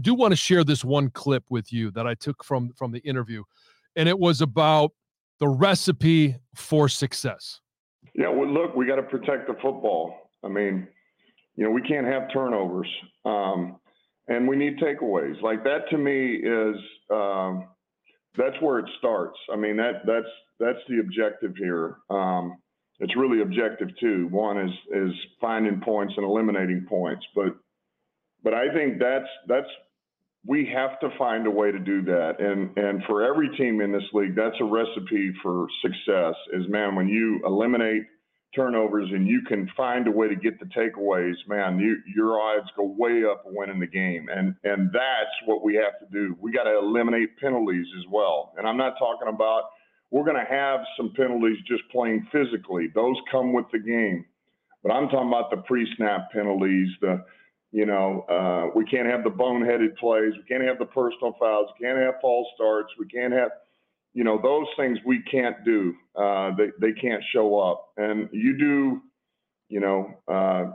I 0.00 0.02
do 0.02 0.14
want 0.14 0.32
to 0.32 0.36
share 0.36 0.64
this 0.64 0.82
one 0.82 1.10
clip 1.10 1.44
with 1.50 1.74
you 1.74 1.90
that 1.90 2.06
I 2.06 2.14
took 2.14 2.42
from 2.42 2.72
from 2.72 2.90
the 2.90 3.00
interview, 3.00 3.44
and 3.96 4.08
it 4.08 4.18
was 4.18 4.40
about 4.40 4.92
the 5.40 5.46
recipe 5.46 6.36
for 6.54 6.88
success. 6.88 7.60
Yeah, 8.14 8.30
well, 8.30 8.50
look, 8.50 8.74
we 8.74 8.86
got 8.86 8.96
to 8.96 9.02
protect 9.02 9.46
the 9.46 9.52
football. 9.60 10.30
I 10.42 10.48
mean, 10.48 10.88
you 11.54 11.64
know, 11.64 11.70
we 11.70 11.82
can't 11.82 12.06
have 12.06 12.32
turnovers, 12.32 12.88
um, 13.26 13.76
and 14.28 14.48
we 14.48 14.56
need 14.56 14.78
takeaways. 14.78 15.42
Like 15.42 15.64
that 15.64 15.90
to 15.90 15.98
me 15.98 16.36
is 16.36 16.76
um, 17.10 17.68
that's 18.38 18.56
where 18.62 18.78
it 18.78 18.88
starts. 18.96 19.36
I 19.52 19.56
mean, 19.56 19.76
that 19.76 20.06
that's 20.06 20.32
that's 20.58 20.78
the 20.88 21.00
objective 21.00 21.52
here. 21.58 21.98
Um, 22.08 22.56
it's 23.00 23.14
really 23.18 23.42
objective 23.42 23.88
too. 24.00 24.28
One 24.30 24.56
is 24.56 24.72
is 24.94 25.12
finding 25.42 25.82
points 25.82 26.14
and 26.16 26.24
eliminating 26.24 26.86
points, 26.88 27.26
but 27.34 27.54
but 28.42 28.54
I 28.54 28.72
think 28.72 28.98
that's 28.98 29.28
that's 29.46 29.68
we 30.46 30.70
have 30.74 30.98
to 31.00 31.10
find 31.18 31.46
a 31.46 31.50
way 31.50 31.70
to 31.70 31.78
do 31.78 32.02
that. 32.02 32.40
And 32.40 32.76
and 32.78 33.02
for 33.04 33.22
every 33.22 33.54
team 33.56 33.80
in 33.80 33.92
this 33.92 34.04
league, 34.12 34.34
that's 34.34 34.56
a 34.60 34.64
recipe 34.64 35.32
for 35.42 35.66
success. 35.82 36.34
Is 36.52 36.68
man, 36.68 36.94
when 36.94 37.08
you 37.08 37.40
eliminate 37.44 38.04
turnovers 38.54 39.08
and 39.12 39.28
you 39.28 39.42
can 39.46 39.70
find 39.76 40.08
a 40.08 40.10
way 40.10 40.28
to 40.28 40.34
get 40.34 40.58
the 40.58 40.66
takeaways, 40.66 41.34
man, 41.46 41.78
you, 41.78 41.98
your 42.16 42.40
odds 42.40 42.66
go 42.76 42.94
way 42.98 43.22
up 43.24 43.42
winning 43.46 43.80
the 43.80 43.86
game. 43.86 44.28
And 44.34 44.54
and 44.64 44.90
that's 44.92 45.34
what 45.46 45.62
we 45.62 45.74
have 45.76 45.98
to 46.00 46.06
do. 46.10 46.36
We 46.40 46.52
got 46.52 46.64
to 46.64 46.78
eliminate 46.78 47.36
penalties 47.38 47.86
as 47.98 48.04
well. 48.10 48.54
And 48.56 48.66
I'm 48.66 48.76
not 48.76 48.94
talking 48.98 49.28
about 49.28 49.64
we're 50.10 50.24
going 50.24 50.44
to 50.44 50.52
have 50.52 50.80
some 50.96 51.12
penalties 51.16 51.58
just 51.68 51.82
playing 51.92 52.26
physically. 52.32 52.88
Those 52.94 53.16
come 53.30 53.52
with 53.52 53.66
the 53.72 53.78
game. 53.78 54.24
But 54.82 54.92
I'm 54.92 55.08
talking 55.08 55.28
about 55.28 55.50
the 55.50 55.58
pre-snap 55.58 56.32
penalties, 56.32 56.88
the 57.00 57.22
you 57.72 57.86
know, 57.86 58.22
uh, 58.28 58.70
we 58.74 58.84
can't 58.84 59.06
have 59.06 59.22
the 59.22 59.30
boneheaded 59.30 59.96
plays. 59.96 60.32
We 60.36 60.42
can't 60.48 60.66
have 60.66 60.78
the 60.78 60.86
personal 60.86 61.36
fouls. 61.38 61.68
We 61.78 61.86
can't 61.86 61.98
have 61.98 62.14
false 62.20 62.48
starts. 62.56 62.92
We 62.98 63.06
can't 63.06 63.32
have, 63.32 63.50
you 64.12 64.24
know, 64.24 64.40
those 64.42 64.66
things 64.76 64.98
we 65.06 65.22
can't 65.30 65.64
do. 65.64 65.94
Uh, 66.16 66.50
they 66.56 66.70
they 66.80 66.92
can't 67.00 67.22
show 67.32 67.58
up. 67.60 67.90
And 67.96 68.28
you 68.32 68.58
do, 68.58 69.00
you 69.68 69.80
know, 69.80 70.10
uh, 70.26 70.72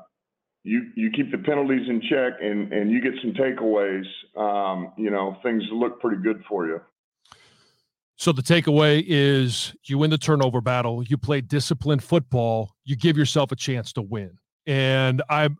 you 0.63 0.91
you 0.95 1.11
keep 1.11 1.31
the 1.31 1.37
penalties 1.39 1.87
in 1.89 2.01
check 2.09 2.33
and 2.41 2.71
and 2.71 2.89
you 2.89 3.01
get 3.01 3.13
some 3.21 3.33
takeaways. 3.33 4.05
Um, 4.37 4.93
you 4.97 5.09
know, 5.09 5.37
things 5.43 5.63
look 5.73 5.99
pretty 5.99 6.21
good 6.23 6.43
for 6.47 6.65
you. 6.65 6.79
So 8.17 8.31
the 8.31 8.41
takeaway 8.41 9.03
is 9.05 9.75
you 9.83 9.97
win 9.97 10.09
the 10.09 10.17
turnover 10.17 10.61
battle. 10.61 11.03
You 11.03 11.17
play 11.17 11.41
disciplined 11.41 12.01
football. 12.01 12.73
You 12.85 12.95
give 12.95 13.17
yourself 13.17 13.51
a 13.51 13.57
chance 13.57 13.91
to 13.93 14.01
win. 14.01 14.37
And 14.65 15.21
I'm 15.29 15.57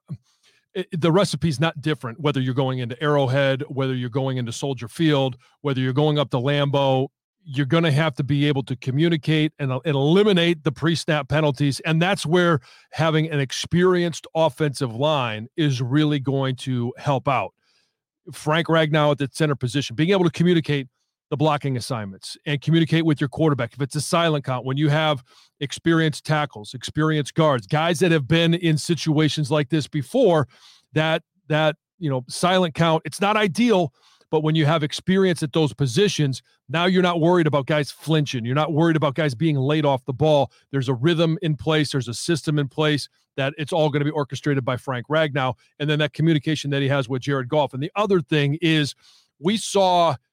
it, 0.75 1.01
the 1.01 1.11
recipe's 1.11 1.59
not 1.59 1.81
different 1.81 2.19
whether 2.19 2.39
you're 2.39 2.53
going 2.53 2.79
into 2.79 3.01
Arrowhead, 3.01 3.63
whether 3.69 3.95
you're 3.95 4.09
going 4.09 4.37
into 4.37 4.51
Soldier 4.51 4.87
Field, 4.87 5.37
whether 5.61 5.79
you're 5.79 5.93
going 5.93 6.19
up 6.19 6.29
to 6.31 6.37
Lambeau. 6.37 7.07
You're 7.47 7.67
going 7.67 7.83
to 7.83 7.91
have 7.91 8.15
to 8.15 8.23
be 8.23 8.47
able 8.47 8.63
to 8.63 8.75
communicate 8.75 9.53
and, 9.59 9.71
and 9.71 9.95
eliminate 9.95 10.63
the 10.63 10.71
pre-snap 10.71 11.29
penalties, 11.29 11.79
and 11.81 12.01
that's 12.01 12.25
where 12.25 12.59
having 12.91 13.29
an 13.29 13.39
experienced 13.39 14.25
offensive 14.33 14.95
line 14.95 15.47
is 15.55 15.79
really 15.79 16.19
going 16.19 16.55
to 16.57 16.91
help 16.97 17.27
out. 17.27 17.53
Frank 18.33 18.65
Ragnow 18.65 19.11
at 19.11 19.19
the 19.19 19.29
center 19.31 19.55
position, 19.55 19.95
being 19.95 20.09
able 20.09 20.23
to 20.23 20.31
communicate 20.31 20.87
the 21.29 21.37
blocking 21.37 21.77
assignments 21.77 22.37
and 22.45 22.61
communicate 22.61 23.05
with 23.05 23.19
your 23.19 23.27
quarterback. 23.27 23.73
If 23.73 23.81
it's 23.81 23.95
a 23.95 24.01
silent 24.01 24.45
count, 24.45 24.65
when 24.65 24.77
you 24.77 24.89
have 24.89 25.23
experienced 25.59 26.25
tackles, 26.25 26.73
experienced 26.73 27.33
guards, 27.33 27.65
guys 27.65 27.99
that 27.99 28.11
have 28.11 28.27
been 28.27 28.53
in 28.53 28.77
situations 28.77 29.49
like 29.49 29.69
this 29.69 29.87
before, 29.87 30.47
that 30.93 31.23
that 31.47 31.75
you 31.97 32.09
know 32.09 32.23
silent 32.27 32.75
count, 32.75 33.01
it's 33.05 33.21
not 33.21 33.37
ideal. 33.37 33.93
But 34.31 34.41
when 34.41 34.55
you 34.55 34.65
have 34.65 34.83
experience 34.83 35.43
at 35.43 35.53
those 35.53 35.71
positions, 35.73 36.41
now 36.67 36.85
you're 36.85 37.03
not 37.03 37.21
worried 37.21 37.47
about 37.47 37.67
guys 37.67 37.91
flinching. 37.91 38.43
You're 38.43 38.55
not 38.55 38.73
worried 38.73 38.95
about 38.95 39.13
guys 39.13 39.35
being 39.35 39.55
laid 39.55 39.85
off 39.85 40.03
the 40.05 40.13
ball. 40.13 40.51
There's 40.71 40.89
a 40.89 40.93
rhythm 40.93 41.37
in 41.41 41.55
place. 41.55 41.91
There's 41.91 42.07
a 42.07 42.13
system 42.13 42.59
in 42.59 42.67
place 42.67 43.07
that 43.37 43.53
it's 43.57 43.71
all 43.71 43.89
going 43.89 44.01
to 44.01 44.05
be 44.05 44.11
orchestrated 44.11 44.65
by 44.65 44.77
Frank 44.77 45.07
Ragnow. 45.07 45.53
And 45.79 45.89
then 45.89 45.99
that 45.99 46.13
communication 46.13 46.71
that 46.71 46.81
he 46.81 46.87
has 46.87 47.07
with 47.07 47.21
Jared 47.21 47.47
Goff. 47.49 47.73
And 47.73 47.81
the 47.81 47.91
other 47.95 48.19
thing 48.19 48.57
is 48.61 48.95
we 49.39 49.57
saw– 49.57 50.15